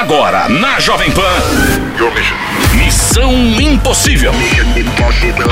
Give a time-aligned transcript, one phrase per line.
[0.00, 1.20] Agora, na Jovem Pan.
[2.74, 3.30] Missão
[3.60, 4.32] Impossível.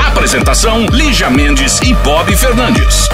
[0.07, 3.07] Apresentação: Lígia Mendes e Bob Fernandes.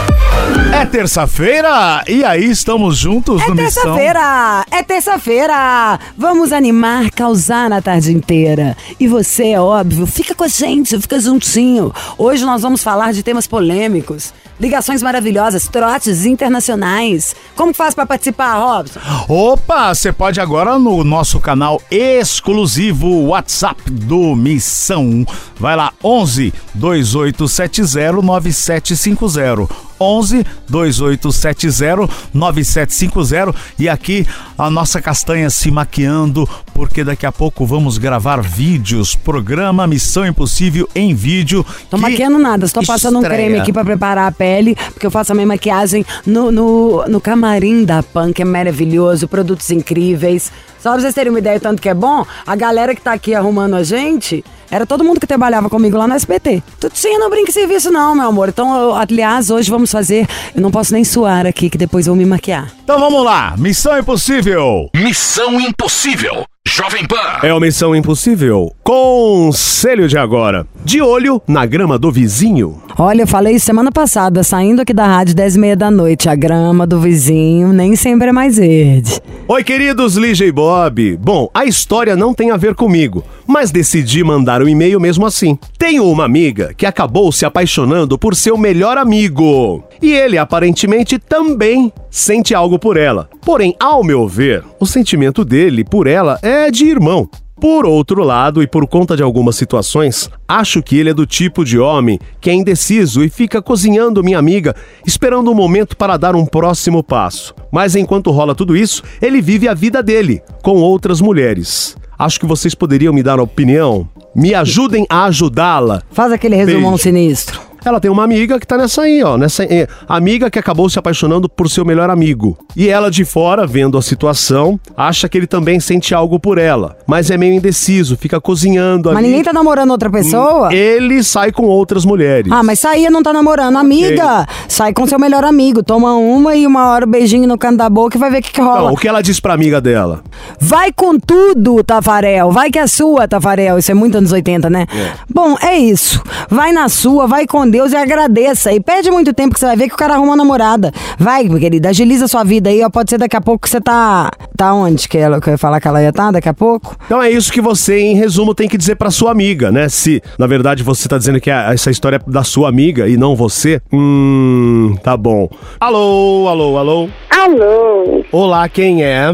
[0.73, 3.83] É terça-feira e aí estamos juntos É no Missão.
[3.83, 4.65] terça-feira!
[4.71, 5.99] É terça-feira!
[6.17, 8.77] Vamos animar, causar na tarde inteira.
[8.97, 11.93] E você, é óbvio, fica com a gente, fica juntinho.
[12.17, 17.35] Hoje nós vamos falar de temas polêmicos, ligações maravilhosas, trotes internacionais.
[17.55, 18.99] Como faz pra participar, Robson?
[19.27, 25.25] Opa, você pode agora no nosso canal exclusivo WhatsApp do Missão.
[25.59, 29.67] Vai lá, 11 2870 9750.
[29.99, 34.27] 11 2870 9750 e aqui
[34.57, 40.89] a nossa castanha se maquiando porque daqui a pouco vamos gravar vídeos, programa Missão Impossível
[40.93, 41.65] em vídeo.
[41.89, 43.45] Tô maquiando nada, estou passando um estreia.
[43.45, 47.21] creme aqui pra preparar a pele, porque eu faço a minha maquiagem no, no, no
[47.21, 50.51] camarim da PAN, que é maravilhoso, produtos incríveis.
[50.79, 53.33] Só pra vocês terem uma ideia, tanto que é bom, a galera que tá aqui
[53.33, 56.61] arrumando a gente, era todo mundo que trabalhava comigo lá no SBT.
[56.79, 58.49] Tutinha não brinca em serviço não, meu amor.
[58.49, 62.13] Então, eu- aliás, hoje vamos fazer, eu não posso nem suar aqui, que depois eu
[62.13, 62.71] vou me maquiar.
[62.83, 64.89] Então vamos lá, Missão Impossível.
[64.95, 66.45] Missão Impossível.
[66.67, 67.15] Jovem Pan.
[67.43, 68.73] É uma missão impossível.
[68.83, 70.67] Conselho de agora.
[70.83, 72.81] De olho na grama do vizinho.
[72.97, 76.35] Olha, eu falei semana passada, saindo aqui da rádio 10 e meia da noite, a
[76.35, 79.21] grama do vizinho nem sempre é mais verde.
[79.47, 81.15] Oi, queridos Lígia e Bob.
[81.17, 85.57] Bom, a história não tem a ver comigo, mas decidi mandar um e-mail mesmo assim.
[85.77, 89.83] Tenho uma amiga que acabou se apaixonando por seu melhor amigo.
[90.01, 93.29] E ele aparentemente também sente algo por ela.
[93.41, 97.29] Porém, ao meu ver, o sentimento dele por ela é de irmão.
[97.59, 101.65] Por outro lado, e por conta de algumas situações, acho que ele é do tipo
[101.65, 104.73] de homem que é indeciso e fica cozinhando minha amiga,
[105.05, 107.53] esperando um momento para dar um próximo passo.
[107.71, 111.97] Mas enquanto rola tudo isso, ele vive a vida dele, com outras mulheres.
[112.17, 114.07] Acho que vocês poderiam me dar uma opinião?
[114.33, 116.01] Me ajudem a ajudá-la.
[116.11, 117.03] Faz aquele resumão Beijo.
[117.03, 117.64] sinistro.
[117.85, 119.37] Ela tem uma amiga que tá nessa aí, ó.
[119.37, 122.57] Nessa é, amiga que acabou se apaixonando por seu melhor amigo.
[122.75, 126.97] E ela de fora, vendo a situação, acha que ele também sente algo por ela.
[127.05, 129.27] Mas é meio indeciso, fica cozinhando Mas ali.
[129.27, 130.73] ninguém tá namorando outra pessoa?
[130.73, 132.51] Ele sai com outras mulheres.
[132.51, 133.77] Ah, mas saía não tá namorando.
[133.77, 135.83] Amiga, sai com seu melhor amigo.
[135.83, 138.41] Toma uma e uma hora o beijinho no canto da boca e vai ver o
[138.41, 138.81] que, que rola.
[138.81, 140.23] Então, o que ela diz pra amiga dela?
[140.59, 142.51] Vai com tudo, Tafarel.
[142.51, 143.77] Vai que é sua, Tafarel.
[143.77, 144.87] Isso é muito anos 80, né?
[145.29, 146.21] Bom, é isso.
[146.49, 148.71] Vai na sua, vai com Deus e agradeça.
[148.71, 150.93] E perde muito tempo que você vai ver que o cara arruma uma namorada.
[151.19, 152.81] Vai, minha querida, agiliza sua vida aí.
[152.81, 154.31] Ó, pode ser daqui a pouco que você tá.
[154.55, 155.09] Tá onde?
[155.09, 156.95] Que ela que eu ia falar que ela ia estar daqui a pouco?
[157.05, 159.89] Então é isso que você, em resumo, tem que dizer pra sua amiga, né?
[159.89, 163.17] Se, na verdade, você tá dizendo que a- essa história é da sua amiga e
[163.17, 163.81] não você.
[163.91, 165.49] Hum, tá bom.
[165.81, 167.09] Alô, alô, alô.
[167.29, 169.29] Alô, Olá, quem é?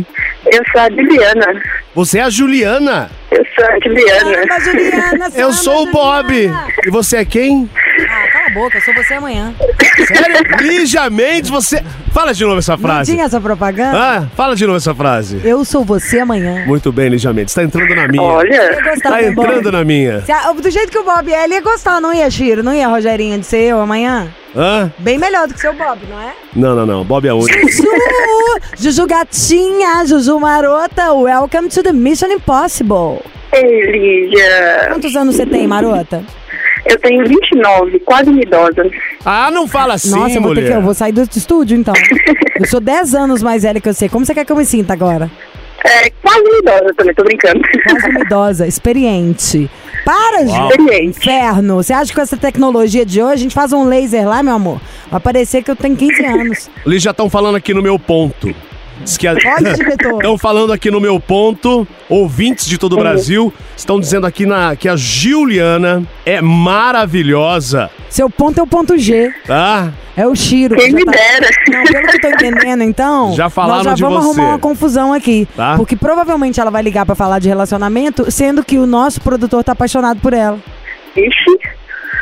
[0.51, 1.61] eu sou a Juliana.
[1.93, 3.11] Você é a Juliana.
[3.29, 4.31] Eu sou a Juliana.
[4.47, 6.27] Caramba, Juliana, Eu sou o Bob.
[6.33, 6.67] Juliana.
[6.85, 7.69] E você é quem?
[8.09, 8.20] Ah, a
[8.53, 9.53] boca, eu sou você amanhã.
[10.07, 10.57] Sério?
[10.61, 11.83] Lígia Mendes, você.
[12.11, 13.11] Fala de novo essa Não frase.
[13.13, 13.97] tinha essa propaganda?
[13.97, 15.39] Ah, fala de novo essa frase.
[15.45, 16.65] Eu sou você amanhã.
[16.65, 17.53] Muito bem, Lígia Mendes.
[17.53, 18.21] Tá entrando na minha.
[18.21, 19.47] Ia Olha, gostar, Tá Bob?
[19.47, 20.23] entrando na minha.
[20.29, 22.61] A- Do jeito que o Bob é, ele ia gostar, não ia, Chiro?
[22.63, 24.27] Não ia, Rogerinho, de ser eu amanhã?
[24.55, 24.91] Hã?
[24.99, 26.33] Bem melhor do que seu Bob, não é?
[26.53, 27.03] Não, não, não.
[27.05, 27.71] Bob é único.
[27.71, 27.87] Juju!
[28.77, 33.21] Juju gatinha, Juju marota, welcome to the Mission Impossible.
[33.53, 34.87] ei, Lígia.
[34.89, 36.21] Quantos anos você tem, marota?
[36.85, 38.89] Eu tenho 29, quase uma idosa.
[39.23, 40.71] Ah, não fala assim, Nossa, eu vou, ter mulher.
[40.71, 41.93] que, eu vou sair do estúdio, então.
[42.59, 44.09] eu sou 10 anos mais velha que você.
[44.09, 45.29] Como você quer que eu me sinta agora?
[45.83, 47.59] É, quase uma idosa também, tô brincando.
[47.83, 49.69] Quase uma idosa, experiente.
[50.05, 50.43] Para.
[50.43, 51.19] Experiente.
[51.19, 51.75] Inferno.
[51.75, 54.53] Você acha que com essa tecnologia de hoje, a gente faz um laser lá, meu
[54.53, 54.79] amor?
[55.09, 56.69] Vai parecer que eu tenho 15 anos.
[56.85, 58.53] Eles já estão falando aqui no meu ponto.
[59.03, 59.33] Diz que a...
[59.33, 60.15] Pode, diretor.
[60.15, 64.75] Estão falando aqui no meu ponto, ouvintes de todo o Brasil estão dizendo aqui na,
[64.75, 69.31] que a Juliana é maravilhosa, Seu ponto é o ponto G.
[69.45, 69.91] tá?
[70.15, 70.75] É o Chiro.
[70.75, 71.49] Quem que me tá- dera.
[71.69, 73.33] Não, pelo que eu tô entendendo, então.
[73.33, 74.39] Já falaram nós já de vamos você.
[74.39, 75.47] arrumar uma confusão aqui.
[75.55, 75.75] Tá.
[75.77, 79.71] Porque provavelmente ela vai ligar pra falar de relacionamento, sendo que o nosso produtor tá
[79.71, 80.59] apaixonado por ela.
[81.15, 81.59] Ixi,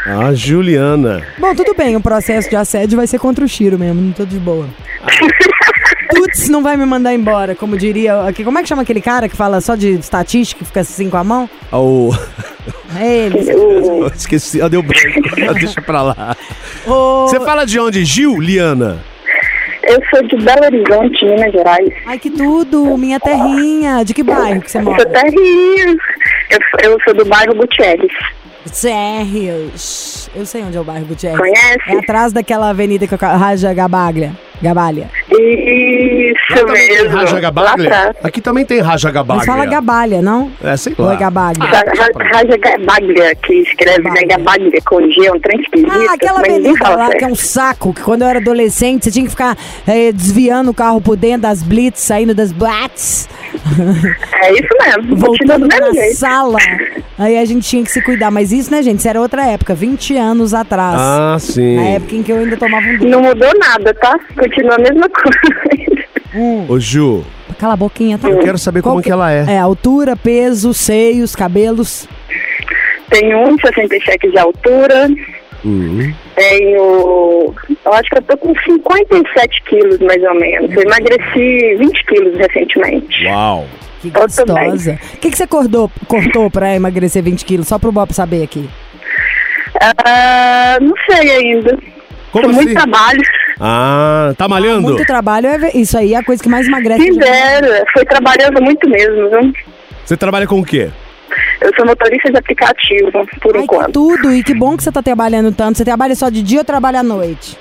[0.06, 1.24] A Juliana.
[1.40, 4.24] Bom, tudo bem, o processo de assédio vai ser contra o Chiro mesmo, não tô
[4.26, 4.68] de boa.
[6.10, 8.16] Tuts não vai me mandar embora, como diria.
[8.44, 11.18] Como é que chama aquele cara que fala só de estatística e fica assim com
[11.18, 11.50] a mão?
[11.72, 12.12] O...
[13.00, 13.54] É ele.
[13.54, 15.22] o, Esqueci, ah, deu branco.
[15.60, 16.36] Deixa pra lá.
[16.88, 18.04] Ô, Você fala de onde?
[18.06, 19.00] Juliana?
[19.84, 21.90] eu sou de Belo Horizonte, Minas Gerais.
[22.06, 24.04] Ai, que tudo, minha terrinha.
[24.04, 25.02] De que bairro que você Eu mora?
[25.02, 25.98] sou até Rio.
[26.50, 28.12] Eu, eu sou do bairro Gutierrez.
[28.66, 30.30] Sérios.
[30.36, 31.40] Eu sei onde é o bairro Gutierrez.
[31.40, 31.80] Conhece?
[31.88, 34.34] É atrás daquela avenida que eu Raja Gabaglia.
[34.62, 35.10] Gabalha.
[35.32, 37.18] Isso também tem mesmo.
[37.18, 37.88] Raja Lá Gabaglia?
[37.90, 38.16] atrás.
[38.24, 39.46] Aqui também tem Raja Gabaglia.
[39.48, 40.52] Mas fala Gabalha, não?
[40.64, 41.14] É, sei Ou lá.
[41.14, 41.70] é Gabaglia?
[41.70, 44.38] Ra- Ra- Raja Gabaglia, que escreve né, Gabaglia.
[44.38, 45.92] Gabaglia com G, é um trem esquisito.
[45.92, 49.24] Ah, aquela avenida lá que é um saco, que quando eu era adolescente você tinha
[49.26, 49.58] que ficar
[49.88, 53.28] eh, desviando o carro por dentro das blitz, saindo das blats,
[54.42, 56.18] É isso mesmo, voltando na jeito.
[56.18, 56.58] sala.
[57.18, 58.32] Aí a gente tinha que se cuidar.
[58.32, 59.00] Mas isso, né, gente?
[59.00, 60.96] Isso era outra época, 20 anos atrás.
[61.00, 61.76] Ah, sim.
[61.76, 64.18] Na época em que eu ainda tomava um Não mudou nada, tá?
[64.50, 66.10] Continua a mesma coisa.
[66.36, 67.24] Hum, Ô, Ju,
[67.60, 68.30] Cala a boquinha, tá?
[68.30, 69.46] eu quero saber Qual como que ela é.
[69.48, 72.08] É, altura, peso, seios, cabelos.
[73.10, 75.10] Tenho 1,67 de altura.
[75.66, 76.14] Uhum.
[76.36, 77.54] Tenho.
[77.86, 80.72] Eu acho que eu tô com 57 quilos, mais ou menos.
[80.72, 83.26] Eu emagreci 20 quilos recentemente.
[83.26, 83.66] Uau.
[84.02, 84.98] Que gostosa.
[85.16, 87.68] O que, que você cortou, cortou pra emagrecer 20 quilos?
[87.68, 88.70] Só pro Bob saber aqui.
[90.06, 91.78] Ah, não sei ainda.
[92.32, 92.76] Como Foi muito assim?
[92.78, 93.22] trabalho.
[93.60, 94.82] Ah, tá malhando?
[94.84, 97.02] Muito trabalho, é ver- isso aí é a coisa que mais emagrece.
[97.04, 97.84] Quem dera.
[97.94, 99.54] Foi trabalhando muito mesmo, viu?
[100.06, 100.90] Você trabalha com o quê?
[101.62, 103.12] Eu sou motorista de aplicativo,
[103.42, 103.92] por Ai, enquanto.
[103.92, 105.78] tudo, e que bom que você tá trabalhando tanto.
[105.78, 107.58] Você trabalha só de dia ou trabalha à noite?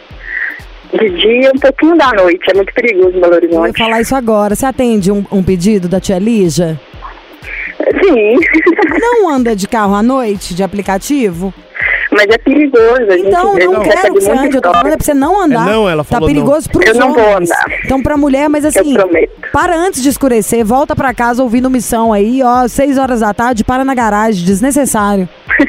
[0.92, 2.44] De dia, um pouquinho da noite.
[2.50, 3.78] É muito perigoso em Belo Eu ia Horizonte.
[3.78, 4.54] falar isso agora.
[4.54, 6.80] Você atende um, um pedido da tia Lígia?
[8.02, 8.36] Sim.
[9.00, 11.52] Não anda de carro à noite, de aplicativo?
[12.18, 13.02] Mas é perigoso.
[13.08, 14.56] A gente Então, não quero que você muita ande.
[14.56, 15.68] Eu tô falando é pra você não andar.
[15.68, 17.50] É, não, ela falou Tá perigoso pros Eu não vou homens.
[17.50, 17.78] andar.
[17.84, 19.32] Então, pra mulher, mas assim, prometo.
[19.52, 23.62] para antes de escurecer, volta pra casa ouvindo missão aí, ó, seis horas da tarde,
[23.62, 25.28] para na garagem, desnecessário.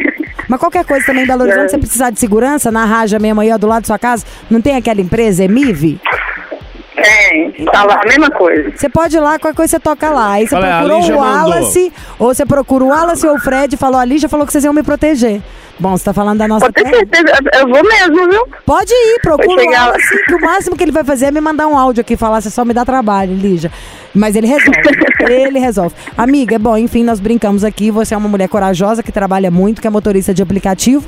[0.50, 1.70] Mas qualquer coisa também, Belo Horizonte, É.
[1.70, 4.60] você precisar de segurança, na Raja mesmo aí, ó, do lado da sua casa, não
[4.60, 6.02] tem aquela empresa, Emive?
[7.00, 8.72] É, tá lá, a mesma coisa.
[8.76, 10.34] Você pode ir lá, qualquer coisa você toca lá.
[10.34, 11.20] Aí você Olha, procurou o mandou.
[11.20, 14.52] Wallace, ou você procura o Wallace ou o Fred e falou, a Lígia falou que
[14.52, 15.42] vocês iam me proteger.
[15.80, 16.98] Bom, você tá falando da nossa Pode ter terra?
[16.98, 18.48] certeza, eu vou mesmo, viu?
[18.66, 19.86] Pode ir, procura o lá.
[19.86, 22.18] Wallace, que o máximo que ele vai fazer é me mandar um áudio aqui e
[22.18, 23.72] falar, você só me dá trabalho, Lígia.
[24.14, 24.72] Mas ele resolve,
[25.30, 25.96] ele resolve.
[26.18, 29.82] Amiga, é bom, enfim, nós brincamos aqui, você é uma mulher corajosa que trabalha muito,
[29.82, 31.08] que é motorista de aplicativo.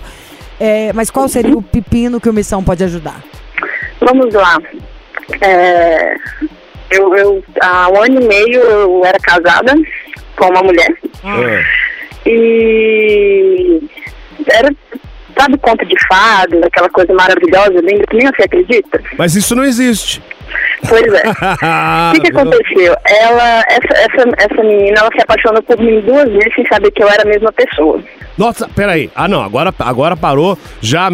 [0.57, 3.21] É, mas qual seria o pepino que o Missão pode ajudar?
[3.99, 4.57] Vamos lá.
[5.41, 6.15] É,
[6.91, 9.73] eu, eu, há um ano e meio eu era casada
[10.35, 10.93] com uma mulher.
[11.23, 11.63] Ah.
[12.25, 13.81] E
[14.51, 14.69] era,
[15.37, 19.01] sabe, conto de fadas, aquela coisa maravilhosa, linda, que nem você acredita?
[19.17, 20.21] Mas isso não existe.
[20.87, 21.23] Pois é.
[22.11, 22.95] O que, que aconteceu?
[23.05, 27.03] Ela, essa, essa, essa menina, ela se apaixonou por mim duas vezes sem saber que
[27.03, 28.01] eu era a mesma pessoa.
[28.37, 29.09] Nossa, peraí.
[29.15, 30.57] Ah, não, agora, agora parou.
[30.81, 31.09] Já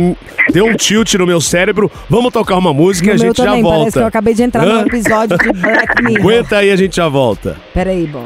[0.51, 1.91] deu um tilt no meu cérebro.
[2.09, 3.77] Vamos tocar uma música e a No gente já também, volta.
[3.79, 4.73] parece que eu acabei de entrar Hã?
[4.73, 6.19] num episódio de Black Mirror.
[6.21, 7.57] Aguenta aí, a gente já volta.
[7.73, 8.25] Peraí, Bob.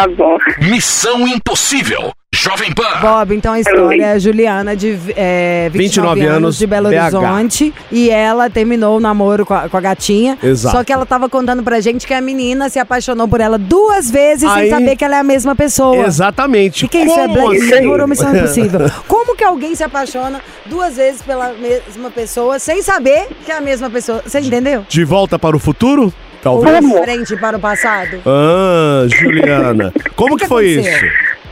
[0.00, 0.38] Tá bom.
[0.62, 2.10] Missão Impossível.
[2.32, 3.00] Jovem Pan.
[3.02, 6.88] Bob, então a história é a Juliana, de é, 29, 29 anos, anos, de Belo
[6.88, 6.94] BH.
[7.16, 7.74] Horizonte.
[7.92, 10.38] E ela terminou o namoro com a, com a gatinha.
[10.42, 10.74] Exato.
[10.74, 14.10] Só que ela tava contando pra gente que a menina se apaixonou por ela duas
[14.10, 16.06] vezes Aí- sem saber que ela é a mesma pessoa.
[16.06, 16.86] Exatamente.
[16.86, 17.18] O que, que é isso?
[17.20, 18.06] É Como Black assim?
[18.06, 18.80] Missão Impossível?
[19.06, 23.60] Como que alguém se apaixona duas vezes pela mesma pessoa sem saber que é a
[23.60, 24.22] mesma pessoa?
[24.24, 24.86] Você entendeu?
[24.88, 26.10] De volta para o futuro?
[26.42, 26.80] Talvez.
[26.80, 28.22] de frente para o passado?
[28.26, 29.92] Ah, Juliana.
[30.16, 31.06] Como que que foi isso?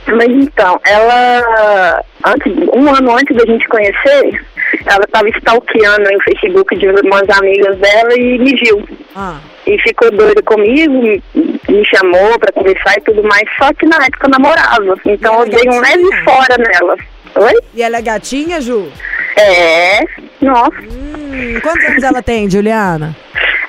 [0.06, 4.40] Mas então, ela, antes, um ano antes da gente conhecer,
[4.86, 8.88] ela estava stalkeando aí o Facebook de umas amigas dela e me viu.
[9.14, 13.84] Ah, E ficou doida comigo, me, me chamou pra conversar e tudo mais, só que
[13.86, 14.96] na época eu namorava.
[15.04, 16.96] Então eu dei um leve fora nela.
[17.34, 17.52] Oi?
[17.74, 18.90] e ela é gatinha, Ju?
[19.36, 20.00] É.
[20.40, 20.72] Nossa.
[20.80, 23.14] Hum, quantos anos ela tem, Juliana?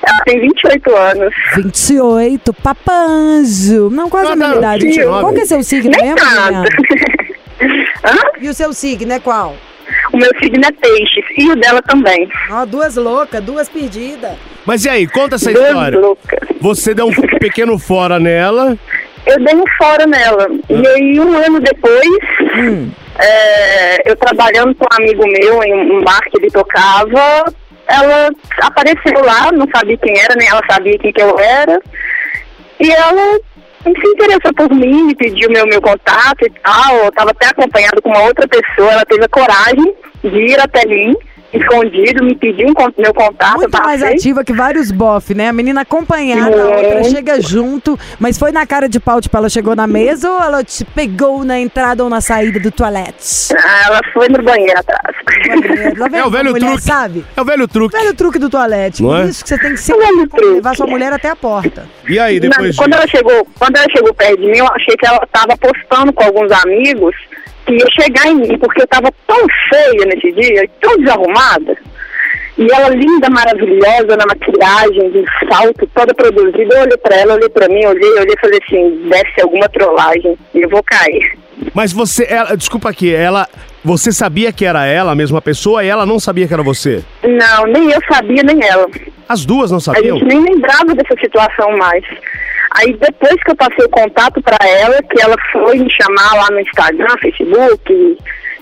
[0.02, 1.34] Ela tem 28 anos.
[1.56, 3.90] 28, papanjo.
[3.90, 4.86] Não, quase a mesma não, idade.
[4.86, 5.20] 29.
[5.20, 6.18] Qual que é seu signo Nem mesmo.
[6.18, 6.64] Juliana?
[8.40, 9.54] E o seu signo é qual?
[10.12, 12.26] O meu signo é peixes e o dela também.
[12.50, 14.32] Ó, duas loucas, duas perdidas.
[14.64, 15.98] Mas e aí, conta essa Duas história.
[15.98, 16.38] loucas.
[16.60, 18.78] Você deu um pequeno fora nela.
[19.26, 20.48] Eu dei um fora nela.
[20.70, 22.08] E aí, um ano depois,
[22.56, 22.90] Hum.
[23.18, 27.52] é, eu trabalhando com um amigo meu em um bar que ele tocava,
[27.90, 28.30] ela
[28.60, 31.80] apareceu lá, não sabia quem era, nem ela sabia quem que eu era.
[32.78, 33.38] E ela
[33.82, 36.96] se interessou por mim, me pediu meu, meu contato e tal.
[36.96, 40.86] Eu tava até acompanhado com uma outra pessoa, ela teve a coragem de ir até
[40.86, 41.14] mim,
[41.52, 43.56] escondido, me pediu um meu contato.
[43.58, 45.48] Muito mais ativa que vários bof, né?
[45.48, 47.98] A menina acompanhada, a outra chega junto.
[48.18, 51.44] Mas foi na cara de pau, tipo, ela chegou na mesa ou ela te pegou
[51.44, 53.54] na entrada ou na saída do toalete?
[53.58, 55.16] Ah, ela foi no banheiro atrás.
[56.12, 56.82] É o velho mulher, truque.
[56.82, 57.24] sabe?
[57.36, 57.96] É o velho truque.
[57.96, 59.02] Velho truque do toalete.
[59.02, 59.24] Não Por é?
[59.26, 60.54] isso que você tem que É o truque.
[60.54, 61.86] levar sua mulher até a porta.
[62.08, 64.96] E aí, Não, depois quando ela chegou, quando ela chegou perto de mim, eu achei
[64.96, 67.14] que ela estava postando com alguns amigos
[67.66, 71.76] que ia chegar em mim, porque eu tava tão feia nesse dia, tão desarrumada.
[72.58, 76.74] E ela linda, maravilhosa, na maquiagem, de salto, toda produzida.
[76.74, 79.68] Eu olhei pra ela, olhei pra mim, olhei, olhei e falei assim, deve ser alguma
[79.70, 81.38] trollagem e eu vou cair.
[81.72, 83.48] Mas você, ela, desculpa aqui, ela,
[83.84, 87.02] você sabia que era ela, a mesma pessoa, e ela não sabia que era você?
[87.22, 88.86] Não, nem eu sabia, nem ela.
[89.28, 90.18] As duas não A sabiam?
[90.18, 92.04] gente nem lembrava dessa situação mais.
[92.72, 96.48] Aí depois que eu passei o contato pra ela, que ela foi me chamar lá
[96.50, 98.16] no Instagram, Facebook e,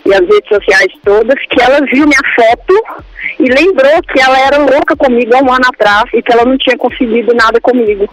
[0.09, 3.05] e as redes sociais todas, que ela viu minha foto
[3.39, 6.57] e lembrou que ela era louca comigo há um ano atrás e que ela não
[6.57, 8.09] tinha conseguido nada comigo.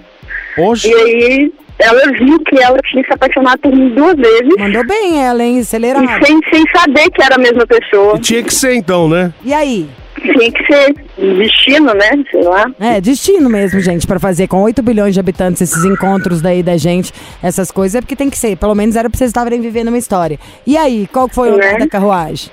[0.57, 0.89] Hoje?
[0.89, 5.23] E aí ela viu que ela tinha se apaixonado por mim duas vezes Mandou bem
[5.23, 5.59] ela, hein?
[5.59, 6.05] Acelerado.
[6.05, 8.15] e sem, sem saber que era a mesma pessoa.
[8.17, 9.33] E tinha que ser então, né?
[9.43, 9.89] E aí?
[10.33, 10.95] Tinha que ser
[11.37, 12.11] destino, né?
[12.31, 12.65] Sei lá.
[12.79, 16.77] É, destino mesmo, gente, pra fazer com 8 bilhões de habitantes esses encontros daí da
[16.77, 18.55] gente, essas coisas, é porque tem que ser.
[18.57, 20.39] Pelo menos era pra vocês estarem vivendo uma história.
[20.65, 21.67] E aí, qual foi o Né?
[21.67, 22.49] nome da carruagem?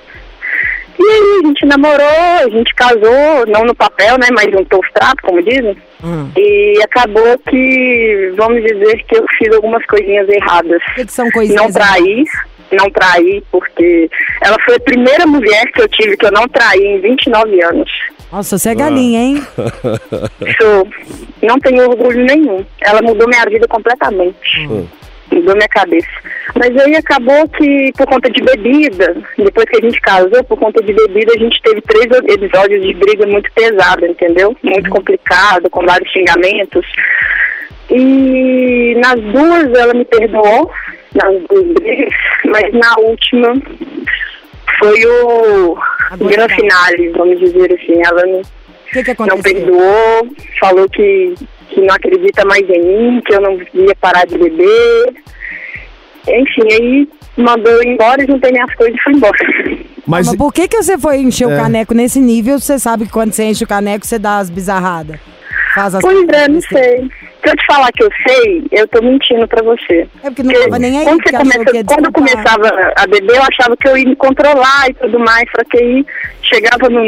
[0.99, 2.05] E aí a gente namorou,
[2.45, 4.27] a gente casou, não no papel, né?
[4.31, 5.75] Mas juntou os trapos, como dizem.
[6.03, 6.29] Hum.
[6.37, 10.81] E acabou que, vamos dizer que eu fiz algumas coisinhas erradas.
[10.91, 11.61] O que, que são coisinhas?
[11.61, 12.23] Não traí,
[12.73, 14.09] não traí, porque
[14.41, 17.91] ela foi a primeira mulher que eu tive que eu não traí em 29 anos.
[18.31, 19.43] Nossa, você é galinha, hein?
[20.59, 20.87] Sou,
[21.41, 22.65] não tenho orgulho nenhum.
[22.81, 24.67] Ela mudou minha vida completamente.
[25.31, 26.09] Mudou minha cabeça.
[26.55, 30.81] Mas aí acabou que, por conta de bebida, depois que a gente casou, por conta
[30.81, 34.55] de bebida, a gente teve três episódios de briga muito pesada, entendeu?
[34.63, 36.85] Muito complicado, com vários xingamentos.
[37.91, 40.71] E nas duas ela me perdoou,
[41.15, 42.13] nas duas brigas,
[42.45, 43.53] mas na última
[44.79, 45.77] foi o
[46.19, 48.01] grande finale, vamos dizer assim.
[48.05, 48.41] Ela não,
[48.91, 50.27] que, que não perdoou,
[50.59, 51.33] falou que,
[51.69, 55.13] que não acredita mais em mim, que eu não ia parar de beber.
[56.27, 59.37] Enfim, aí mandou eu embora, juntei minhas coisas e fui embora.
[60.05, 61.53] Mas, Mas por que, que você foi encher É.
[61.53, 62.59] o caneco nesse nível?
[62.59, 65.17] Você sabe que quando você enche o caneco, você dá as bizarradas.
[65.73, 67.09] Faz as Pois é, não sei.
[67.43, 70.07] Se eu te falar que eu sei, eu tô mentindo pra você.
[70.23, 73.43] É porque não tava nem aí, quando, você começa, quando eu começava a beber, eu
[73.43, 76.05] achava que eu ia me controlar e tudo mais, só que aí
[76.41, 77.01] chegava no,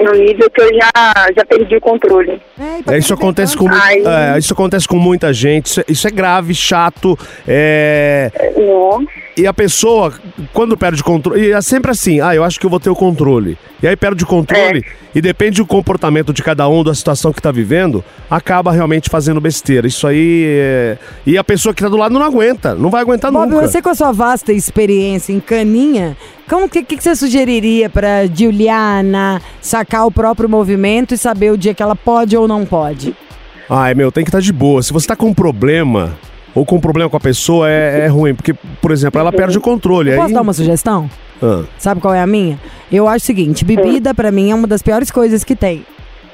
[0.00, 0.90] no nível que eu já,
[1.36, 2.40] já perdi o controle.
[2.58, 5.66] É, é, isso acontece com, é, isso acontece com muita gente.
[5.66, 7.16] Isso é, isso é grave, chato.
[7.46, 9.06] É, Não.
[9.36, 10.14] E a pessoa,
[10.52, 12.88] quando perde o controle, e é sempre assim, ah, eu acho que eu vou ter
[12.88, 13.58] o controle.
[13.82, 14.82] E aí perde o controle,
[15.14, 19.38] e depende do comportamento de cada um, da situação que tá vivendo, acaba realmente fazendo
[19.38, 19.86] besteira.
[19.86, 20.98] Isso aí é...
[21.26, 23.68] E a pessoa que tá do lado não aguenta, não vai aguentar Bob, nunca.
[23.68, 26.16] você com a sua vasta experiência em caninha,
[26.48, 31.74] como que, que, você sugeriria pra Juliana sacar o próprio movimento e saber o dia
[31.74, 33.14] que ela pode ou não pode?
[33.68, 34.82] Ai, meu, tem que estar de boa.
[34.82, 36.16] Se você tá com um problema,
[36.56, 38.34] ou com um problema com a pessoa, é, é ruim.
[38.34, 40.10] Porque, por exemplo, ela perde o controle.
[40.12, 40.32] Posso aí...
[40.32, 41.08] dar uma sugestão?
[41.42, 42.58] Ah, Sabe qual é a minha?
[42.90, 45.84] Eu acho o seguinte, bebida pra mim é uma das piores coisas que tem.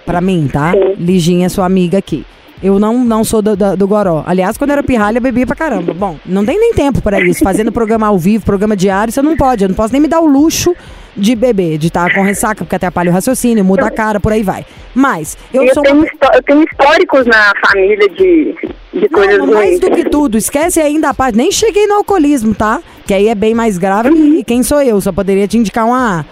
[0.07, 0.73] Pra mim, tá?
[0.97, 2.25] Liginha, sua amiga aqui.
[2.63, 4.23] Eu não, não sou do, do, do goró.
[4.25, 5.93] Aliás, quando eu era pirralha, eu bebia pra caramba.
[5.93, 7.43] Bom, não tem nem tempo pra isso.
[7.43, 9.65] Fazendo programa ao vivo, programa diário, você não pode.
[9.65, 10.73] Eu não posso nem me dar o luxo
[11.17, 14.43] de beber, de estar com ressaca, porque atrapalha o raciocínio, muda a cara, por aí
[14.43, 14.65] vai.
[14.95, 18.55] Mas, eu eu, sou tenho, uma eu tenho históricos na família de,
[18.95, 19.81] de coisas Não, mais ruins.
[19.81, 21.37] do que tudo, esquece ainda a parte.
[21.37, 22.81] Nem cheguei no alcoolismo, tá?
[23.07, 25.01] Que aí é bem mais grave e quem sou eu?
[25.01, 26.25] Só poderia te indicar uma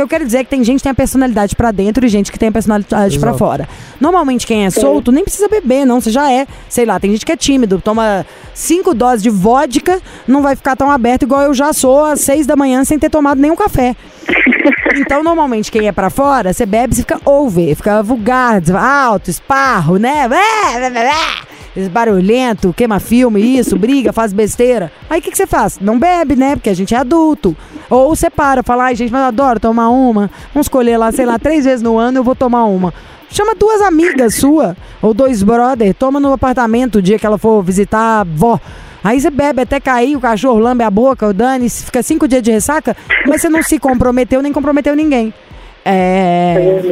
[0.00, 2.08] que eu quero dizer é que tem gente que tem a personalidade pra dentro e
[2.08, 3.68] gente que tem a personalidade pra fora.
[4.00, 6.00] Normalmente quem é solto nem precisa beber, não.
[6.00, 10.00] Você já é, sei lá, tem gente que é tímido, toma cinco doses de vodka,
[10.26, 13.10] não vai ficar tão aberto igual eu já sou às seis da manhã sem ter
[13.10, 13.94] tomado nenhum café.
[14.92, 19.98] Então, normalmente, quem é pra fora, você bebe, você fica over, fica vulgar, alto, esparro,
[19.98, 20.28] né?
[21.90, 24.90] Barulhento, queima filme, isso, briga, faz besteira.
[25.08, 25.78] Aí o que, que você faz?
[25.80, 26.56] Não bebe, né?
[26.56, 27.56] Porque a gente é adulto.
[27.88, 30.30] Ou você para, fala, ai, gente, mas eu adoro tomar uma.
[30.52, 32.92] Vamos escolher lá, sei lá, três vezes no ano eu vou tomar uma.
[33.30, 37.62] Chama duas amigas sua, ou dois brother, toma no apartamento o dia que ela for
[37.62, 38.58] visitar a avó.
[39.02, 42.42] Aí você bebe até cair, o cachorro lambe a boca, o Dani, fica cinco dias
[42.42, 42.96] de ressaca,
[43.26, 45.32] mas você não se comprometeu nem comprometeu ninguém.
[45.84, 46.82] É.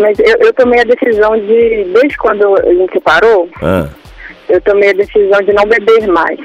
[0.00, 3.86] Mas eu, eu tomei a decisão de, desde quando a gente separou, ah.
[4.48, 6.40] eu tomei a decisão de não beber mais.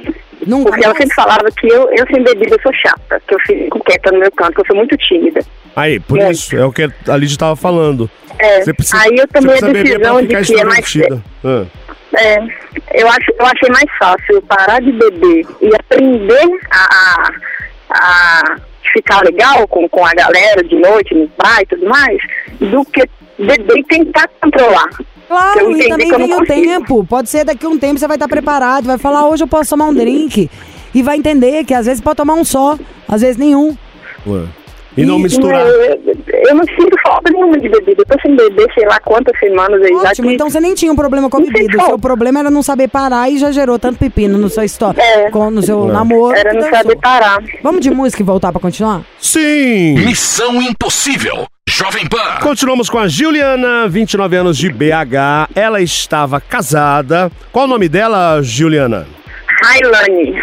[0.46, 3.40] Nunca Porque ela sempre falava que eu, eu sem bebida eu sou chata, que eu
[3.48, 5.40] fico quieta no meu canto, que eu sou muito tímida.
[5.74, 6.32] Aí, por É.
[6.32, 8.10] isso, é o que a Lidia tava falando.
[8.38, 10.94] É, Você precisa- aí eu tomei a decisão de que é mais.
[11.44, 11.66] Ah.
[12.18, 12.38] É,
[12.94, 17.32] eu, acho, eu achei mais fácil eu parar de beber e aprender a, a,
[17.92, 18.58] a
[18.94, 22.18] ficar legal com, com a galera de noite, no bar e tudo mais,
[22.60, 23.04] do que
[23.38, 24.90] beber e tentar controlar.
[25.28, 26.62] Claro, e também vem não o consigo.
[26.62, 27.06] tempo.
[27.06, 29.72] Pode ser daqui a um tempo você vai estar preparado, vai falar, hoje eu posso
[29.72, 30.50] tomar um drink.
[30.94, 32.78] e vai entender que às vezes pode tomar um só,
[33.08, 33.76] às vezes nenhum.
[34.28, 34.44] Ué.
[34.98, 35.68] E não misturar.
[35.68, 36.00] Eu,
[36.48, 38.02] eu não sinto falta nenhuma de bebida.
[38.02, 40.90] Eu tô sem beber sei lá quantas semanas aí já Ótimo, então você nem tinha
[40.90, 41.84] um problema com a Não bebida.
[41.84, 45.02] O seu problema era não saber parar e já gerou tanto pepino no seu história,
[45.02, 45.30] É.
[45.32, 45.92] com, no seu É.
[45.92, 46.34] namoro.
[46.38, 46.78] Era não dançou.
[46.78, 47.44] saber parar.
[47.62, 49.02] Vamos de música e voltar pra continuar?
[49.20, 49.96] Sim!
[49.96, 51.46] Missão Impossível.
[51.68, 52.40] Jovem Pan.
[52.42, 55.50] Continuamos com a Juliana, 29 anos de BH.
[55.56, 57.32] Ela estava casada.
[57.52, 59.08] Qual o nome dela, Juliana?
[59.64, 60.40] Railane.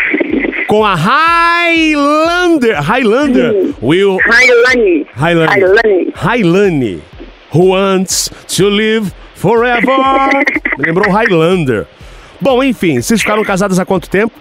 [0.66, 2.76] Com a Highlander.
[2.82, 3.72] Highlander.
[3.80, 5.06] Will Railane.
[5.14, 5.46] Railane.
[5.48, 6.12] Railane.
[6.16, 7.02] Highlane.
[7.54, 9.96] Who wants to live forever?
[10.76, 11.86] Me lembrou Highlander.
[12.40, 14.34] Bom, enfim, vocês ficaram casadas há quanto tempo?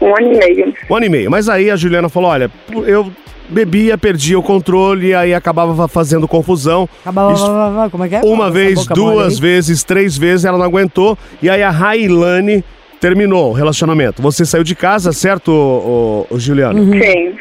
[0.00, 0.74] Um ano e meio.
[0.88, 1.30] Um ano e meio.
[1.30, 2.48] Mas aí a Juliana falou: olha,
[2.86, 3.12] eu
[3.48, 6.88] bebia, perdia o controle e aí acabava fazendo confusão.
[7.02, 8.20] Acabava, Isso- como é que é?
[8.22, 11.18] Uma vez, duas vezes, três vezes, ela não aguentou.
[11.42, 12.64] E aí a Railane
[13.00, 14.22] terminou o relacionamento.
[14.22, 16.80] Você saiu de casa, certo, ô, ô, Juliana?
[16.80, 16.92] Uhum.
[16.92, 17.34] Sim.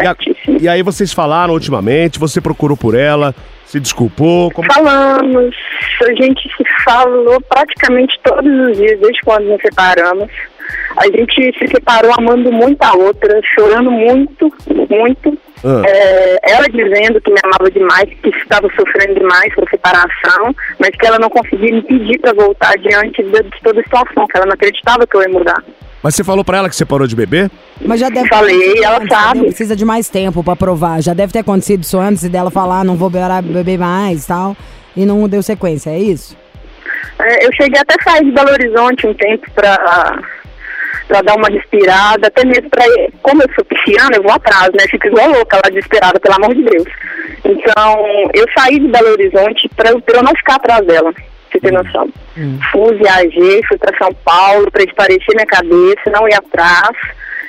[0.00, 0.16] E, a-
[0.60, 3.34] e aí vocês falaram ultimamente, você procurou por ela,
[3.66, 4.50] se desculpou.
[4.52, 4.72] Como...
[4.72, 5.52] Falamos,
[6.02, 10.28] a gente se falou praticamente todos os dias, desde quando nos separamos.
[10.96, 14.52] A gente se separou amando muito a outra, chorando muito,
[14.88, 15.38] muito.
[15.64, 15.82] Ah.
[15.86, 20.90] É, ela dizendo que me amava demais, que estava sofrendo demais com a separação, mas
[20.90, 24.36] que ela não conseguia me pedir para voltar diante de, de toda a situação, que
[24.36, 25.62] ela não acreditava que eu ia mudar.
[26.02, 27.50] Mas você falou pra ela que você parou de beber?
[27.84, 29.28] Mas já deve Falei, ter ela acontecido, sabe.
[29.30, 29.48] entendeu?
[29.48, 31.02] Precisa de mais tempo pra provar.
[31.02, 34.56] Já deve ter acontecido isso antes dela falar, não vou beber, beber mais e tal.
[34.96, 36.36] E não deu sequência, é isso?
[37.18, 40.18] É, eu cheguei até sair de Belo Horizonte um tempo pra,
[41.10, 42.84] pra dar uma respirada, até mesmo pra.
[43.20, 44.86] Como eu sou pisciana, eu vou atrás, né?
[44.88, 46.88] Fico igual louca lá desesperada, pelo amor de Deus.
[47.44, 51.12] Então, eu saí de Belo Horizonte pra, pra eu não ficar atrás dela.
[51.50, 52.08] Você tem noção?
[52.70, 56.96] Fui, viajei, fui pra São Paulo pra esparecer minha cabeça, não ir atrás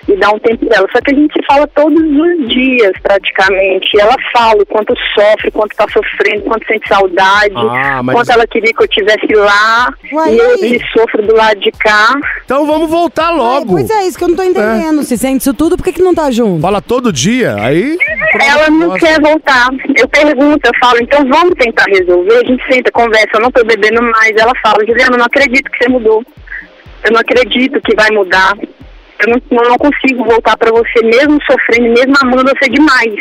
[0.08, 0.88] e dar um tempo dela.
[0.92, 3.90] Só que a gente se fala todos os dias, praticamente.
[3.96, 8.32] E ela fala o quanto sofre, quanto tá sofrendo, quanto sente saudade, Ah, mas- quanto
[8.32, 9.94] ela queria que eu estivesse lá.
[10.12, 12.14] Ué, e eu que sofro do lado de cá.
[12.46, 13.74] Então vamos voltar É, logo.
[13.74, 15.04] pois é, isso que eu não tô entendendo.
[15.04, 16.62] Se sente isso tudo, por que, que não tá junto?
[16.62, 17.98] Fala todo dia, aí.
[18.40, 19.00] Ela não Nossa.
[19.00, 19.70] quer voltar.
[19.96, 22.38] Eu pergunto, eu falo, então vamos tentar resolver.
[22.38, 24.32] A gente senta, conversa, eu não tô bebendo mais.
[24.36, 26.24] Ela fala, Juliana, eu não acredito que você mudou.
[27.04, 28.54] Eu não acredito que vai mudar.
[29.26, 33.16] Eu não, eu não consigo voltar pra você, mesmo sofrendo, mesmo amando você demais.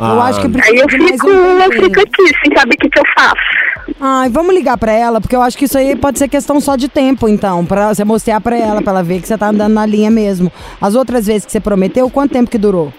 [0.00, 2.78] Eu acho que Ah, precisa Aí eu fico, um eu fico aqui, sem saber o
[2.78, 3.94] que, que eu faço.
[4.00, 6.76] Ai, vamos ligar pra ela, porque eu acho que isso aí pode ser questão só
[6.76, 7.66] de tempo, então.
[7.66, 10.52] Pra você mostrar pra ela, pra ela ver que você tá andando na linha mesmo.
[10.80, 12.92] As outras vezes que você prometeu, quanto tempo que durou?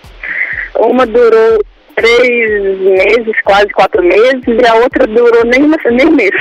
[0.76, 1.64] Uma durou
[1.96, 6.32] três meses, quase quatro meses, e a outra durou nem, uma, nem um mês.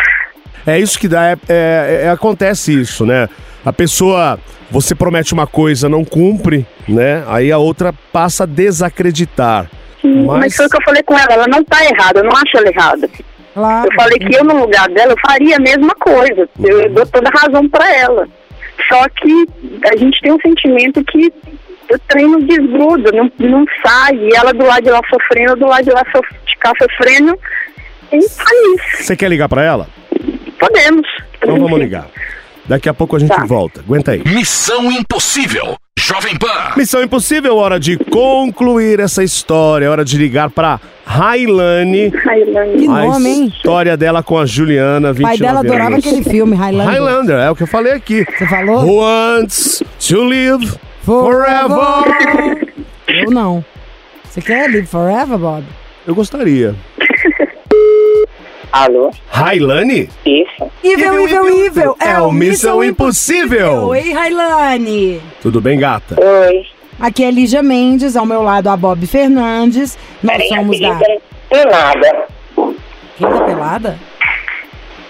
[0.66, 3.28] É isso que dá, é, é- é- acontece isso, né?
[3.64, 4.38] A pessoa,
[4.70, 7.24] você promete uma coisa, não cumpre, né?
[7.28, 9.70] Aí a outra passa a desacreditar.
[10.02, 10.26] Mas...
[10.26, 12.57] Mas, foi o que eu falei com ela, ela não tá errada, eu não acho
[12.57, 13.11] ela errada.
[13.54, 13.88] Claro.
[13.88, 16.48] Eu falei que eu, no lugar dela, eu faria a mesma coisa.
[16.62, 18.28] Eu, eu dou toda a razão pra ela.
[18.88, 19.46] Só que
[19.92, 21.33] a gente tem um sentimento que
[21.92, 24.14] o trem não desgruda, não, não sai.
[24.14, 27.37] E ela do lado de lá sofrendo, do lado de lá sof de cá sofrendo.
[28.12, 29.02] E é isso.
[29.02, 29.88] você quer ligar pra ela?
[30.59, 31.07] Podemos.
[31.37, 32.07] Então vamos ligar.
[32.68, 33.44] Daqui a pouco a gente Tá.
[33.44, 33.81] volta.
[33.81, 34.22] Aguenta aí.
[34.26, 35.76] Missão Impossível.
[35.98, 36.74] Jovem Pan.
[36.76, 39.87] Missão Impossível, hora de concluir essa história.
[39.87, 42.09] É hora de ligar pra Railane.
[42.09, 42.78] Railane.
[42.78, 43.46] Que A nome, hein?
[43.54, 46.07] história dela com a Juliana, O 29 pai dela adorava anos.
[46.07, 46.92] aquele filme, Highlander.
[46.94, 48.24] Highlander, é o que eu falei aqui.
[48.38, 48.85] Você falou?
[48.85, 50.70] Who wants to live
[51.04, 52.68] forever?
[53.09, 53.64] Eu não.
[54.24, 55.64] Você quer Live Forever, Bob?
[56.07, 56.74] Eu gostaria.
[58.72, 59.11] Alô?
[59.31, 60.09] Railane?
[60.24, 60.70] Isso.
[60.85, 61.96] Evil, evil, evil.
[62.00, 63.87] É o Missão Impossível.
[63.88, 65.22] Oi, Railane.
[65.40, 66.16] Tudo bem, gata?
[66.20, 66.66] Oi.
[67.00, 69.96] Aqui é Lígia Mendes, ao meu lado a Bob Fernandes.
[70.22, 70.88] Nós somos da...
[70.90, 72.26] Nada.
[73.16, 73.98] Quem tá pelada?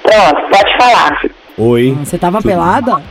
[0.03, 1.21] Pronto, pode falar.
[1.57, 1.97] Oi.
[2.01, 2.93] Você tava pelada?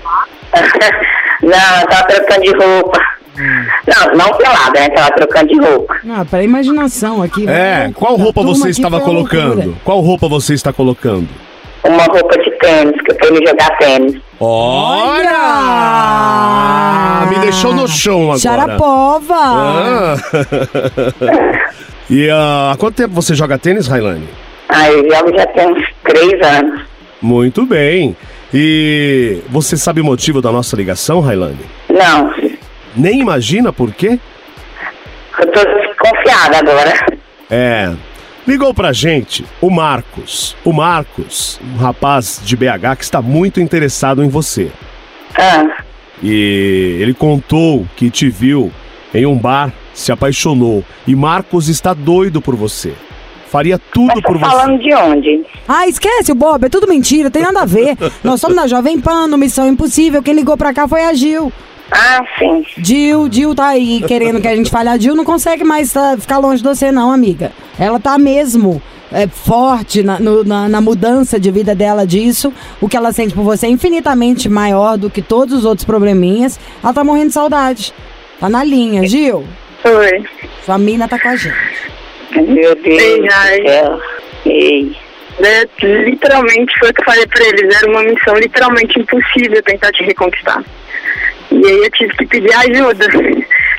[1.43, 3.16] não, eu tava trocando de roupa.
[3.37, 4.89] Não, não pelada, né?
[4.89, 5.95] Tava trocando de roupa.
[6.03, 7.47] Não, pra imaginação aqui.
[7.47, 9.55] É, Vamos- qual roupa você estava colocando?
[9.55, 9.77] loucura.
[9.83, 11.27] Qual roupa você está colocando?
[11.83, 14.15] Uma roupa de tênis, que eu fui me jogar tênis.
[15.87, 17.25] Olha!
[17.29, 18.39] Me deixou no chão agora.
[18.39, 19.35] Charapova!
[19.35, 20.15] Ah.
[22.09, 24.27] e ah, há quanto tempo você joga tênis, Railane?
[24.69, 26.81] Aí eu jogo já tem uns três anos.
[27.21, 28.15] Muito bem.
[28.53, 31.59] E você sabe o motivo da nossa ligação, Railane?
[31.89, 32.33] Não,
[32.97, 34.19] Nem imagina por quê?
[35.39, 36.93] eu tô desconfiada agora.
[37.49, 37.93] É.
[38.47, 40.55] Ligou pra gente o Marcos.
[40.63, 44.71] O Marcos, um rapaz de BH que está muito interessado em você.
[45.37, 45.83] Ah,
[46.23, 48.71] e ele contou que te viu
[49.13, 52.93] em um bar, se apaixonou e Marcos está doido por você.
[53.49, 54.45] Faria tudo tá por você.
[54.45, 55.45] falando de onde?
[55.67, 57.95] Ah, esquece o Bob, é tudo mentira, tem nada a ver.
[58.23, 60.21] Nós somos na Jovem Pan, no Missão Impossível.
[60.23, 61.51] Quem ligou pra cá foi a Gil.
[61.91, 62.65] Ah, sim.
[62.77, 64.89] Gil, Gil tá aí querendo que a gente fale.
[64.89, 67.51] A Gil não consegue mais tá, ficar longe de você, não, amiga.
[67.79, 72.53] Ela tá mesmo é, forte na, no- na, na mudança de vida dela disso.
[72.81, 76.59] O que ela sente por você é infinitamente maior do que todos os outros probleminhas.
[76.83, 77.93] Ela tá morrendo de saudade.
[78.39, 79.45] Tá na linha, Gil.
[79.81, 80.23] Foi.
[80.65, 81.55] Sua mina tá com a gente.
[82.35, 83.61] Meu Deus Ei, do ai.
[83.65, 84.01] céu.
[84.45, 84.95] Ei.
[85.39, 85.67] É,
[86.05, 90.03] literalmente foi o que eu falei pra eles, era uma missão literalmente impossível tentar te
[90.03, 90.63] reconquistar.
[91.51, 93.05] E aí eu tive que pedir ajuda.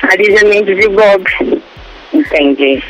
[0.03, 1.61] A Lígia Mendes e o Bob.
[2.13, 2.83] Entendi.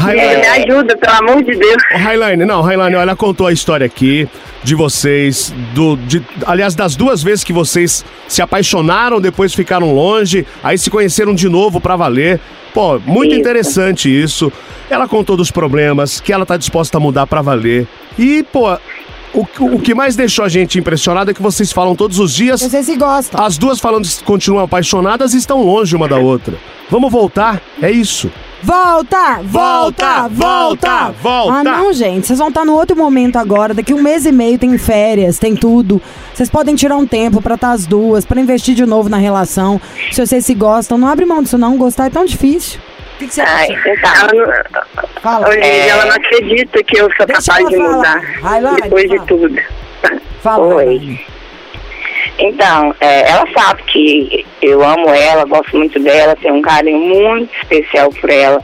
[0.00, 1.82] E aí, me ajuda, pelo amor de Deus.
[1.92, 4.28] Highline, não, Highline, ela contou a história aqui
[4.62, 10.46] de vocês, do, de, aliás, das duas vezes que vocês se apaixonaram, depois ficaram longe,
[10.62, 12.40] aí se conheceram de novo pra valer.
[12.72, 13.40] Pô, muito Isso.
[13.40, 14.52] interessante isso.
[14.90, 17.86] Ela contou dos problemas, que ela tá disposta a mudar pra valer.
[18.18, 18.76] E, pô,
[19.34, 22.60] o, o que mais deixou a gente impressionado é que vocês falam todos os dias.
[22.60, 23.44] Vocês se gostam.
[23.44, 26.54] As duas falando que continuam apaixonadas e estão longe uma da outra.
[26.90, 27.60] Vamos voltar?
[27.82, 28.30] É isso.
[28.62, 31.52] Volta, Volta, volta, volta.
[31.52, 32.26] Ah, não, gente.
[32.26, 33.74] Vocês vão estar no outro momento agora.
[33.74, 36.00] Daqui um mês e meio tem férias, tem tudo.
[36.32, 39.78] Vocês podem tirar um tempo pra estar as duas, pra investir de novo na relação.
[40.10, 41.76] Se vocês se gostam, não abre mão disso, não.
[41.76, 42.80] Gostar é tão difícil.
[43.14, 43.88] O que, que você Ai, acha?
[43.90, 44.10] então.
[44.14, 45.54] Ela não, Fala.
[45.54, 47.96] Lígia, ela não acredita que eu sou Deixa capaz de falar.
[47.96, 48.40] mudar.
[48.40, 49.58] Vai lá, depois de tudo.
[50.42, 50.74] Fala.
[50.74, 51.20] Oi.
[52.38, 57.54] Então, é, ela sabe que eu amo ela, gosto muito dela, tenho um carinho muito
[57.62, 58.60] especial por ela.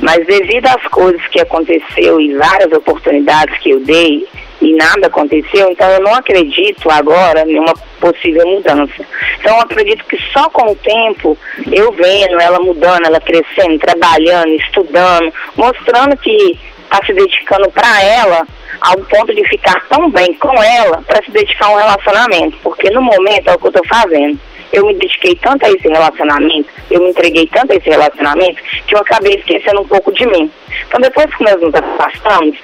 [0.00, 4.26] Mas devido às coisas que aconteceu e várias oportunidades que eu dei
[4.62, 9.04] e nada aconteceu, então eu não acredito agora em uma possível mudança.
[9.38, 11.36] Então eu acredito que só com o tempo,
[11.70, 18.46] eu vendo ela mudando, ela crescendo, trabalhando, estudando, mostrando que está se dedicando para ela,
[18.80, 22.58] ao ponto de ficar tão bem com ela para se dedicar a um relacionamento.
[22.62, 24.40] Porque no momento é o que eu estou fazendo.
[24.72, 28.94] Eu me dediquei tanto a esse relacionamento, eu me entreguei tanto a esse relacionamento, que
[28.94, 30.50] eu acabei esquecendo um pouco de mim.
[30.86, 32.56] Então depois que nós nos afastamos,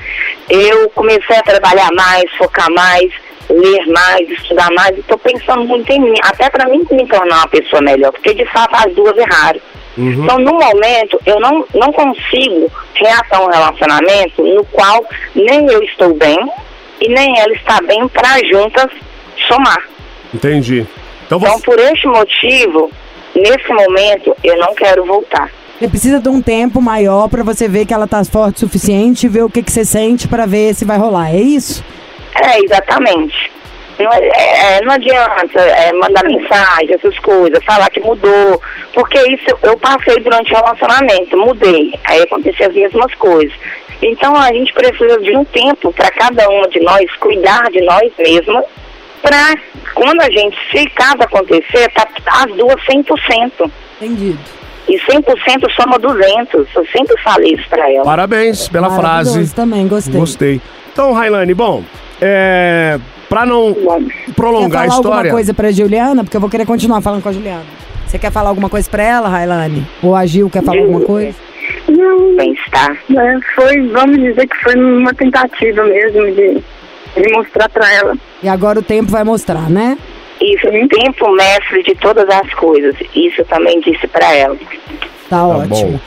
[0.48, 3.12] eu comecei a trabalhar mais, focar mais,
[3.48, 7.36] ler mais, estudar mais, e estou pensando muito em mim, até para mim me tornar
[7.38, 9.60] uma pessoa melhor, porque de fato as duas erraram.
[9.98, 15.02] Então, no momento, eu não, não consigo reatar um relacionamento no qual
[15.34, 16.38] nem eu estou bem
[17.00, 18.90] e nem ela está bem para juntas
[19.48, 19.82] somar.
[20.34, 20.86] Entendi.
[21.24, 21.64] Então Então, você.
[21.64, 22.90] por este motivo,
[23.34, 25.50] nesse momento, eu não quero voltar.
[25.78, 29.26] Você precisa de um tempo maior pra você ver que ela tá forte o suficiente
[29.26, 31.34] e ver o que, que você sente pra ver se vai rolar.
[31.34, 31.82] É isso?
[32.44, 33.50] É, exatamente.
[33.98, 38.60] Não, é- é, não adianta é, mandar mensagem, essas coisas, falar que mudou,
[38.92, 43.52] porque isso eu passei durante o relacionamento, mudei, aí aconteceu as mesmas coisas.
[44.02, 48.12] Então a gente precisa de um tempo para cada uma de nós cuidar de nós
[48.18, 48.64] mesmas,
[49.22, 49.54] para
[49.94, 52.06] quando a gente, se caso acontecer, tá
[52.42, 53.70] as duas 100%.
[54.00, 54.38] Entendido.
[54.88, 56.66] E 100% soma 200.
[56.76, 58.04] Eu sempre falei isso para ela.
[58.04, 59.54] Parabéns pela Maravilhoso frase.
[59.54, 60.20] também, gostei.
[60.20, 60.60] Gostei.
[60.92, 61.82] Então, Railane, bom,
[62.20, 62.98] é.
[63.28, 63.76] Pra não
[64.36, 65.30] prolongar a falar alguma história.
[65.32, 66.22] coisa pra Juliana?
[66.22, 67.64] Porque eu vou querer continuar falando com a Juliana.
[68.06, 69.84] Você quer falar alguma coisa pra ela, Railane?
[70.00, 71.36] Ou a Gil quer falar alguma coisa?
[71.88, 72.96] Não, Bem-estar.
[73.16, 76.62] é, foi, vamos dizer que foi uma tentativa mesmo de,
[77.16, 78.16] de mostrar pra ela.
[78.42, 79.98] E agora o tempo vai mostrar, né?
[80.40, 82.94] Isso, tempo mestre de todas as coisas.
[83.14, 84.56] Isso eu também disse para ela.
[85.28, 85.92] Tá, ótimo.
[85.92, 86.00] bom.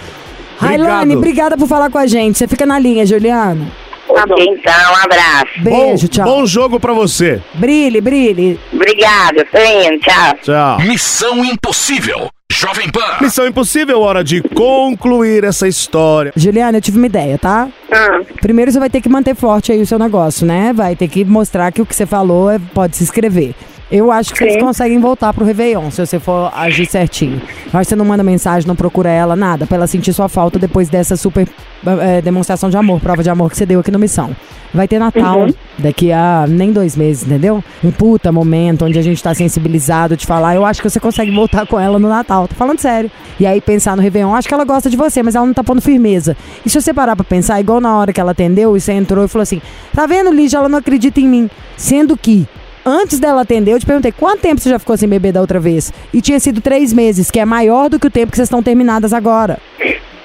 [0.57, 2.37] Railane, obrigada por falar com a gente.
[2.37, 3.65] Você fica na linha, Juliana.
[4.09, 5.63] Ok, então, um abraço.
[5.63, 6.25] Beijo, bom, tchau.
[6.25, 7.41] bom jogo pra você.
[7.55, 8.59] Brilhe, brilhe.
[8.73, 10.35] Obrigada, tô indo, tchau.
[10.41, 10.79] Tchau.
[10.81, 12.29] Missão Impossível.
[12.51, 12.99] Jovem Pan.
[13.21, 16.33] Missão impossível, hora de concluir essa história.
[16.35, 17.69] Juliana, eu tive uma ideia, tá?
[17.89, 20.73] Ah, Primeiro você vai ter que manter forte aí o seu negócio, né?
[20.73, 23.53] Vai ter que mostrar que o que você falou é- pode se escrever.
[23.91, 24.59] Eu acho que vocês Sim.
[24.59, 27.39] conseguem voltar pro Réveillon, se você for agir certinho.
[27.39, 30.89] Que você não manda mensagem, não procura ela, nada, pra ela sentir sua falta depois
[30.89, 31.47] dessa super
[31.85, 34.35] eh, demonstração de amor, prova de amor que você deu aqui no Missão.
[34.71, 35.47] Vai ter Natal
[35.79, 37.63] daqui a nem dois meses, entendeu?
[37.83, 40.53] Um puta momento onde a gente tá sensibilizado de falar.
[40.53, 42.47] Eu acho que você consegue voltar com ela no Natal.
[42.47, 43.09] Tô falando sério.
[43.39, 45.63] E aí pensar no Réveillon, acho que ela gosta de você, mas ela não tá
[45.63, 46.37] pondo firmeza.
[46.63, 49.25] E se você parar pra pensar, igual na hora que ela atendeu e você entrou
[49.25, 49.59] e falou assim:
[49.95, 51.49] tá vendo, Lígia, ela não acredita em mim.
[51.75, 52.47] Sendo que.
[52.89, 55.59] Antes dela atender, eu te perguntei quanto tempo você já ficou sem beber da outra
[55.59, 55.93] vez?
[56.11, 58.63] E tinha sido três meses, que é maior do que o tempo que vocês estão
[58.63, 59.59] terminadas agora.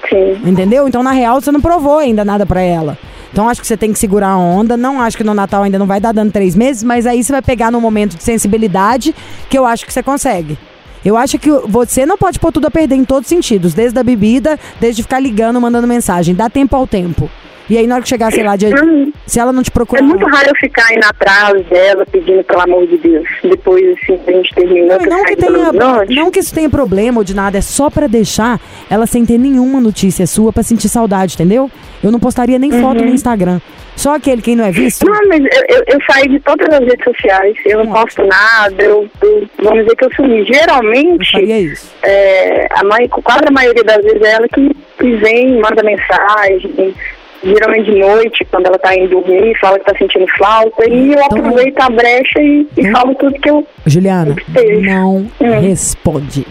[0.09, 0.41] sim.
[0.43, 0.87] Entendeu?
[0.87, 2.97] Então, na real, você não provou ainda nada pra ela.
[3.31, 4.75] Então acho que você tem que segurar a onda.
[4.75, 7.33] Não acho que no Natal ainda não vai dar dando três meses, mas aí você
[7.33, 9.13] vai pegar no momento de sensibilidade
[9.47, 10.57] que eu acho que você consegue.
[11.03, 13.99] Eu acho que você não pode pôr tudo a perder em todos os sentidos, desde
[13.99, 16.33] a bebida, desde ficar ligando, mandando mensagem.
[16.33, 17.29] Dá tempo ao tempo.
[17.69, 19.11] E aí, na hora que chegar, sei lá, de, Hum.
[19.25, 20.03] se ela não te É procurar.
[20.03, 23.27] muito raro eu ficar indo atrás dela, pedindo pelo amor de Deus.
[23.43, 25.71] Depois, assim, a gente terminou, Não, não que, tenha,
[26.21, 29.37] não que isso tenha problema ou de nada, é só pra deixar ela sem ter
[29.39, 31.69] nenhuma notícia sua pra sentir saudade, entendeu?
[32.03, 33.07] Eu não postaria nem foto Uhum.
[33.07, 33.59] no Instagram.
[33.95, 35.05] Só aquele quem não é visto.
[35.07, 38.83] Não, mas eu, eu, eu saí de todas as redes sociais, eu não posto nada,
[38.83, 40.43] eu, eu- vamos dizer que eu sumi.
[40.45, 41.31] Geralmente,
[42.03, 46.93] é, a mai, quase a maioria das vezes é ela que, que vem, manda mensagem,
[47.45, 51.19] geralmente de noite, quando ela tá indo dormir, fala que tá sentindo falta, e eu
[51.19, 53.65] Então- aproveito a brecha e, e Então- falo tudo que eu.
[53.85, 54.81] Juliana, Beijo.
[54.81, 55.59] não Hum.
[55.61, 56.45] responde.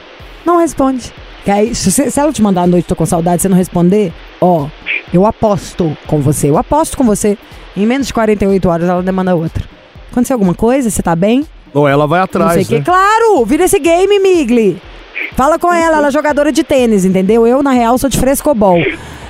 [0.45, 1.13] Não responde.
[1.45, 4.13] Que aí, se, se ela te mandar à noite, tô com saudade, você não responder,
[4.41, 4.67] ó,
[5.13, 7.37] eu aposto com você, eu aposto com você.
[7.77, 9.63] Em menos de 48 horas ela demanda outra.
[10.11, 10.89] Aconteceu alguma coisa?
[10.89, 11.45] Você tá bem?
[11.75, 12.75] Ou ela vai Não atrás, sei o que.
[12.79, 12.83] né?
[12.85, 13.45] Claro!
[13.45, 14.81] Vira esse game, Migli.
[15.37, 17.47] Fala com ela, ela é jogadora de tênis, entendeu?
[17.47, 18.79] Eu, na real, sou de frescobol.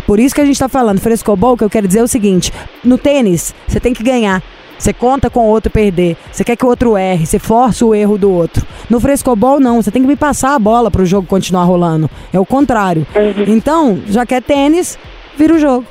[0.07, 2.53] Por isso que a gente tá falando frescobol, que eu quero dizer é o seguinte:
[2.85, 4.43] no tênis, você tem que ganhar.
[4.79, 6.17] Você conta com o outro perder.
[6.31, 8.67] Você quer que o outro erre, você força o erro do outro.
[8.91, 9.81] No frescobol, não.
[9.81, 12.11] Você tem que me passar a bola pro jogo continuar rolando.
[12.33, 13.07] É o contrário.
[13.47, 14.99] Então, já que é tênis,
[15.37, 15.87] vira o jogo.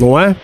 [0.00, 0.34] Não é?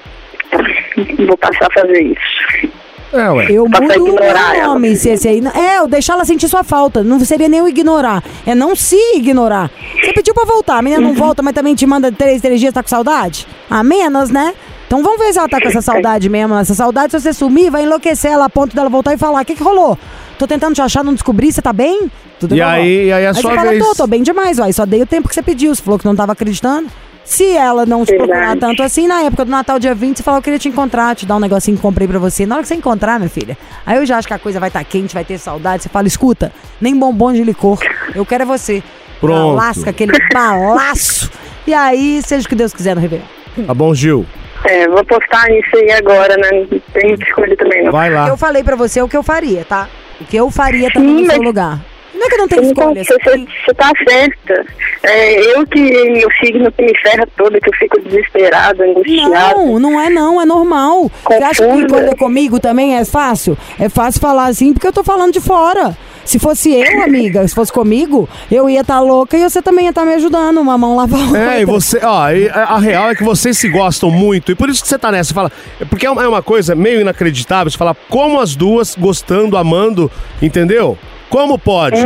[1.26, 2.79] Vou passar a fazer isso.
[3.12, 3.46] É, ué.
[3.50, 5.42] Eu Pra mudo o nome, se esse aí.
[5.54, 7.02] É, eu deixar ela sentir sua falta.
[7.02, 8.22] Não seria nem o ignorar.
[8.46, 9.70] É não se ignorar.
[10.00, 12.72] Você pediu pra voltar, a menina não volta, mas também te manda três, três dias,
[12.72, 13.46] tá com saudade?
[13.68, 14.54] A menos, né?
[14.86, 16.54] Então vamos ver se ela tá com essa saudade mesmo.
[16.56, 19.44] Essa saudade, se você sumir, vai enlouquecer ela a ponto dela voltar e falar: o
[19.44, 19.98] que, que rolou?
[20.38, 22.10] Tô tentando te achar, não descobri, você tá bem?
[22.38, 22.64] Tudo E bom?
[22.64, 23.84] aí- e aí é a aí sua você fala, vez.
[23.84, 24.72] tô, tô bem demais, uai.
[24.72, 25.74] Só dei o tempo que você pediu.
[25.74, 26.88] Você falou que não tava acreditando.
[27.24, 28.60] Se ela não te procurar Verdade.
[28.60, 31.24] tanto assim, na época do Natal, dia 20, você falou, eu queria te encontrar, te
[31.26, 32.44] dar um negocinho que comprei pra você.
[32.44, 33.56] Na hora que você encontrar, minha filha,
[33.86, 35.82] aí eu já acho que a coisa vai estar quente, vai ter saudade.
[35.84, 37.78] Você fala, escuta, nem bombom de licor.
[38.14, 38.82] Eu quero é você.
[39.20, 39.54] Pronto.
[39.56, 41.30] Lasca aquele balaço.
[41.66, 43.24] E aí, seja o que Deus quiser no Réveillon.
[43.66, 44.26] Tá bom, Gil.
[44.64, 46.48] É, vou postar isso aí agora, né?
[46.70, 47.92] Não tem muita escolha também, não.
[47.92, 48.28] Vai lá.
[48.28, 49.88] Eu falei pra você o que eu faria, tá?
[50.20, 51.80] O que eu faria também Sim, no seu mas- lugar.
[52.20, 53.04] Não é que eu não tenho Você, escolha.
[53.04, 54.66] você, você tem- você tá certa.
[55.02, 59.54] É, eu que meu signo que me ferra toda, que eu fico desesperada, angustiada.
[59.54, 61.10] Não, não é não, é normal.
[61.26, 63.56] Você acha que quando é comigo também é fácil?
[63.78, 65.96] É fácil falar assim porque eu tô falando de fora.
[66.22, 69.90] Se fosse eu, amiga, se fosse comigo, eu ia estar louca e você também ia
[69.90, 70.58] estar me ajudando.
[70.60, 71.54] Uma mão lava a outra.
[71.56, 74.68] É, e você, ó, e a real é que vocês se gostam muito, e por
[74.68, 75.50] isso que você tá nessa, você fala,
[75.88, 80.10] porque é uma é uma coisa meio inacreditável, você fala, como as duas gostando, amando,
[80.42, 80.96] entendeu?
[81.30, 81.96] Como pode?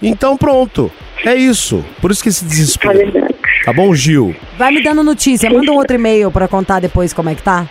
[0.00, 0.92] Então pronto,
[1.24, 3.12] é isso, por isso que esse É desespero.
[3.64, 4.36] Tá bom, Gil?
[4.58, 5.50] Vai me dando notícia.
[5.50, 7.66] Manda um outro e-mail pra contar depois como é que tá.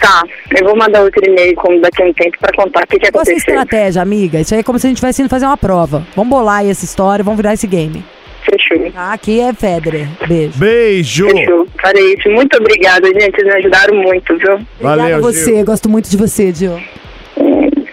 [0.00, 0.22] Tá,
[0.58, 3.10] eu vou mandar outro e-mail como daqui a um tempo pra contar o que, que
[3.12, 3.54] Qual a sua aconteceu.
[3.54, 4.40] estratégia, amiga?
[4.40, 6.06] Isso aí é como se a gente estivesse indo fazer uma prova.
[6.16, 8.02] Vamos bolar aí essa história, vamos virar esse game.
[8.42, 8.90] Fechou.
[8.92, 9.12] Tá?
[9.12, 10.08] Aqui é Federer.
[10.26, 10.58] Beijo.
[10.58, 11.28] Beijo!
[11.28, 11.66] Fechou.
[11.82, 12.30] Farei isso.
[12.30, 13.32] Muito obrigada, gente.
[13.36, 14.54] Vocês me ajudaram muito, viu?
[14.54, 15.56] Obrigada Valeu, a você.
[15.56, 15.64] Gil.
[15.66, 16.80] Gosto muito de você, Gil.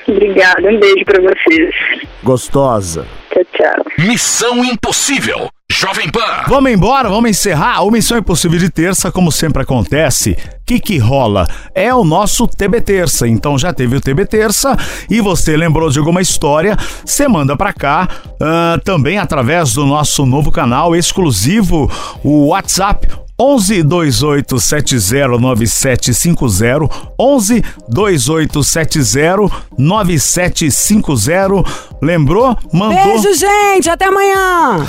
[0.07, 0.61] Obrigada.
[0.69, 1.75] Um beijo pra vocês.
[2.23, 3.05] Gostosa.
[3.31, 4.05] Tchau, tchau.
[4.05, 5.49] Missão Impossível.
[5.69, 6.45] Jovem Pan.
[6.47, 7.83] Vamos embora, vamos encerrar.
[7.83, 11.45] O Missão Impossível de terça, como sempre acontece, o que, que rola?
[11.75, 13.27] É o nosso TB Terça.
[13.27, 14.75] Então já teve o TB Terça
[15.09, 16.75] e você lembrou de alguma história,
[17.05, 18.07] você manda pra cá,
[18.41, 21.91] ah, também através do nosso novo canal exclusivo,
[22.23, 23.07] o WhatsApp
[23.39, 31.63] 11 2870 9750 11 2870 9750
[32.01, 32.57] Lembrou?
[32.73, 33.21] Mandou.
[33.21, 33.89] Beijo, gente.
[33.89, 34.87] Até amanhã.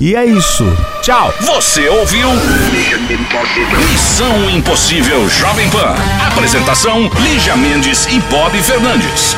[0.00, 0.64] E é isso.
[1.02, 1.32] Tchau.
[1.40, 2.28] Você ouviu?
[3.92, 5.94] Missão Impossível Jovem Pan.
[6.26, 9.36] Apresentação: Lígia Mendes e Bob Fernandes.